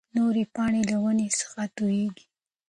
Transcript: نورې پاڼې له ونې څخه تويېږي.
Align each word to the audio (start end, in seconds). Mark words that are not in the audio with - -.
نورې 0.17 0.43
پاڼې 0.55 0.81
له 0.91 0.97
ونې 1.03 1.27
څخه 1.39 1.61
تويېږي. 1.75 2.25